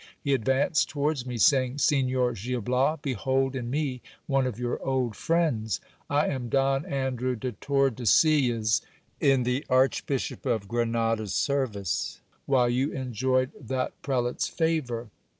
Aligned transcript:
He 0.19 0.33
advanced 0.33 0.89
towards 0.89 1.27
me, 1.27 1.37
saying— 1.37 1.77
Signor 1.77 2.33
Gil 2.33 2.61
Bias, 2.61 2.97
behold 3.03 3.55
in 3.55 3.69
me 3.69 4.01
one 4.25 4.47
of 4.47 4.57
your 4.57 4.83
old 4.83 5.15
friends. 5.15 5.79
I 6.09 6.25
am 6.29 6.49
Don 6.49 6.87
Andrew 6.87 7.35
de 7.35 7.51
Tordesillas, 7.51 8.81
in 9.19 9.43
the 9.43 9.63
Archbishop 9.69 10.43
of 10.47 10.67
Grenada's 10.67 11.35
service 11.35 12.19
while 12.47 12.67
you 12.67 12.91
enjoyed 12.91 13.51
that 13.63 13.93
prelate's 14.01 14.47
favour. 14.47 15.11